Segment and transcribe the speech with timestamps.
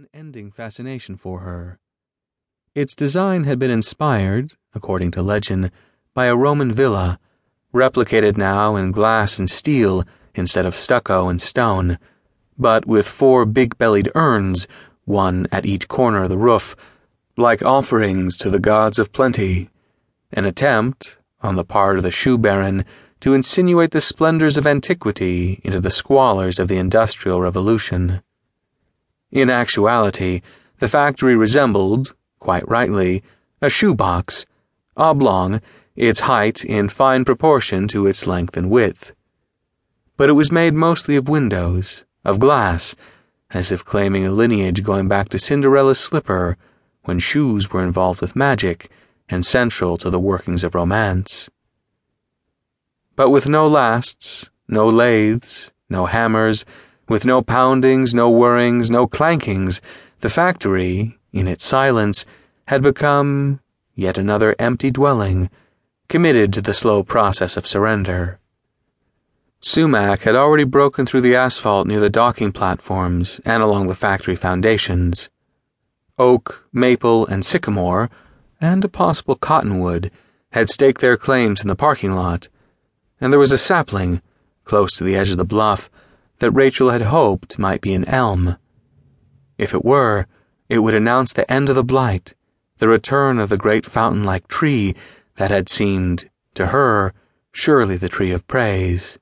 [0.00, 1.78] unending fascination for her.
[2.74, 5.70] Its design had been inspired, according to legend,
[6.14, 7.18] by a Roman villa,
[7.74, 11.98] replicated now in glass and steel instead of stucco and stone,
[12.56, 14.66] but with four big bellied urns,
[15.04, 16.74] one at each corner of the roof,
[17.36, 19.68] like offerings to the gods of plenty,
[20.32, 22.86] an attempt, on the part of the shoe baron,
[23.20, 28.22] to insinuate the splendors of antiquity into the squalors of the Industrial Revolution.
[29.32, 30.42] In actuality,
[30.80, 33.22] the factory resembled, quite rightly,
[33.62, 34.46] a shoebox,
[34.96, 35.60] oblong,
[35.94, 39.12] its height in fine proportion to its length and width.
[40.16, 42.94] But it was made mostly of windows, of glass,
[43.50, 46.56] as if claiming a lineage going back to Cinderella's slipper,
[47.04, 48.90] when shoes were involved with magic
[49.28, 51.48] and central to the workings of romance.
[53.16, 56.64] But with no lasts, no lathes, no hammers,
[57.10, 59.80] with no poundings, no whirrings, no clankings,
[60.20, 62.24] the factory, in its silence,
[62.68, 63.58] had become
[63.96, 65.50] yet another empty dwelling,
[66.08, 68.38] committed to the slow process of surrender.
[69.60, 74.36] Sumac had already broken through the asphalt near the docking platforms and along the factory
[74.36, 75.28] foundations.
[76.16, 78.08] Oak, maple, and sycamore,
[78.60, 80.12] and a possible cottonwood,
[80.50, 82.46] had staked their claims in the parking lot,
[83.20, 84.22] and there was a sapling,
[84.64, 85.90] close to the edge of the bluff,
[86.40, 88.56] that Rachel had hoped might be an elm.
[89.56, 90.26] If it were,
[90.68, 92.34] it would announce the end of the blight,
[92.78, 94.94] the return of the great fountain like tree
[95.36, 97.12] that had seemed, to her,
[97.52, 99.18] surely the tree of praise.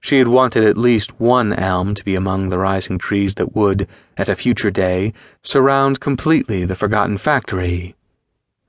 [0.00, 3.86] She had wanted at least one elm to be among the rising trees that would,
[4.16, 5.12] at a future day,
[5.42, 7.94] surround completely the forgotten factory,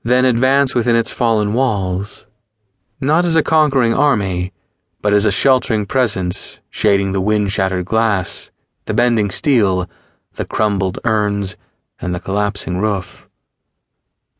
[0.04, 2.26] then advance within its fallen walls,
[3.00, 4.52] not as a conquering army
[5.02, 8.50] but as a sheltering presence shading the wind shattered glass,
[8.86, 9.90] the bending steel,
[10.34, 11.56] the crumbled urns,
[12.00, 13.28] and the collapsing roof.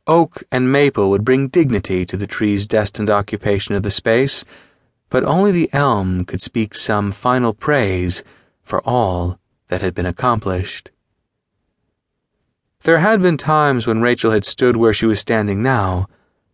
[0.07, 4.45] Oak and maple would bring dignity to the tree's destined occupation of the space,
[5.11, 8.25] but only the elm could speak some final praise
[8.63, 9.39] for all
[9.69, 10.91] that had been accomplished.
[12.83, 16.09] There had been times when Rachel had stood where she was standing now,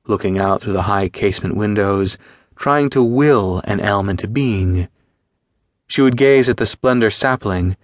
[0.06, 2.18] looking out through the high casement windows
[2.58, 4.88] trying to will an elm into being.
[5.86, 7.76] She would gaze at the splendor sapling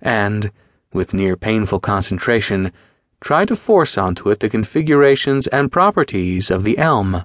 [0.00, 0.50] and,
[0.92, 2.72] with near painful concentration,
[3.20, 7.24] try to force onto it the configurations and properties of the elm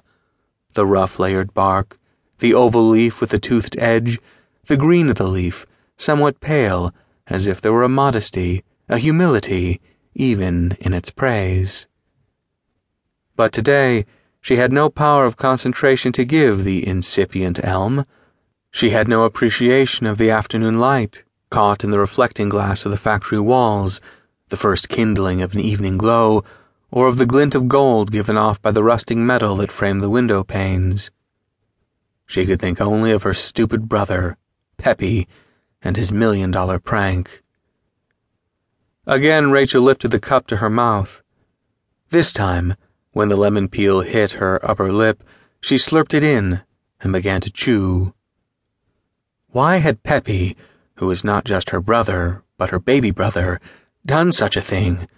[0.74, 1.98] the rough layered bark,
[2.38, 4.20] the oval leaf with the toothed edge,
[4.66, 6.94] the green of the leaf, somewhat pale,
[7.26, 9.80] as if there were a modesty, a humility,
[10.14, 11.88] even in its praise.
[13.34, 14.06] But today,
[14.40, 18.06] she had no power of concentration to give the incipient elm.
[18.70, 22.96] She had no appreciation of the afternoon light, caught in the reflecting glass of the
[22.96, 24.00] factory walls,
[24.48, 26.44] the first kindling of an evening glow,
[26.90, 30.10] or of the glint of gold given off by the rusting metal that framed the
[30.10, 31.10] window panes.
[32.26, 34.36] She could think only of her stupid brother,
[34.76, 35.26] Peppy,
[35.82, 37.42] and his million dollar prank.
[39.06, 41.22] Again, Rachel lifted the cup to her mouth.
[42.10, 42.74] This time,
[43.12, 45.24] when the lemon peel hit her upper lip,
[45.60, 46.60] she slurped it in
[47.00, 48.12] and began to chew.
[49.50, 50.56] Why had Peppy,
[50.96, 53.60] who was not just her brother, but her baby brother,
[54.04, 55.08] done such a thing?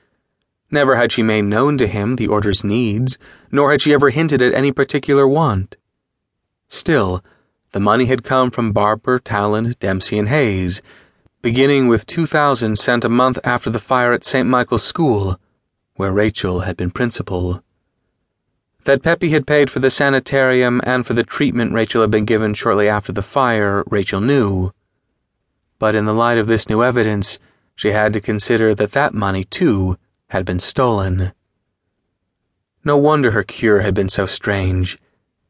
[0.70, 3.18] Never had she made known to him the order's needs,
[3.50, 5.76] nor had she ever hinted at any particular want.
[6.68, 7.24] Still,
[7.72, 10.80] the money had come from Barber, Tallant, Dempsey, and Hayes,
[11.42, 14.46] beginning with two thousand sent a month after the fire at St.
[14.48, 15.40] Michael's School,
[15.94, 17.64] where Rachel had been principal.
[18.84, 22.54] That Peppy had paid for the sanitarium and for the treatment Rachel had been given
[22.54, 24.72] shortly after the fire, Rachel knew.
[25.78, 27.38] But in the light of this new evidence,
[27.76, 29.98] she had to consider that that money, too,
[30.28, 31.32] had been stolen.
[32.82, 34.98] No wonder her cure had been so strange.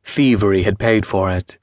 [0.05, 1.57] Thievery had paid for it.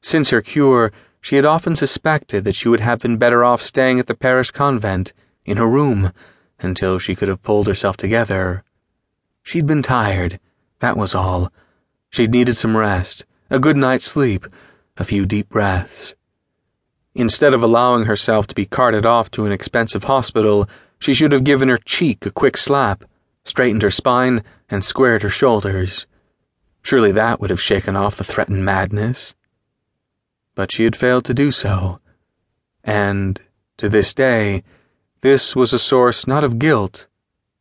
[0.00, 3.98] Since her cure, she had often suspected that she would have been better off staying
[3.98, 5.12] at the parish convent,
[5.44, 6.12] in her room,
[6.60, 8.62] until she could have pulled herself together.
[9.42, 10.38] She'd been tired
[10.80, 11.52] that was all.
[12.10, 14.46] She'd needed some rest, a good night's sleep,
[14.96, 16.14] a few deep breaths.
[17.14, 20.68] Instead of allowing herself to be carted off to an expensive hospital,
[20.98, 23.04] she should have given her cheek a quick slap,
[23.44, 26.06] straightened her spine, and squared her shoulders.
[26.82, 29.34] Surely that would have shaken off the threatened madness.
[30.54, 32.00] But she had failed to do so.
[32.84, 33.40] And,
[33.78, 34.62] to this day,
[35.20, 37.06] this was a source not of guilt,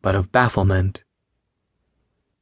[0.01, 1.03] but of bafflement.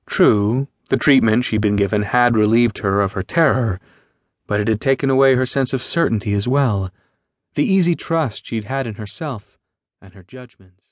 [0.08, 3.80] True, the treatment she'd been given had relieved her of her terror,
[4.48, 6.92] but it had taken away her sense of certainty as well,
[7.56, 9.60] the easy trust she'd had in herself
[10.02, 10.86] and her judgments.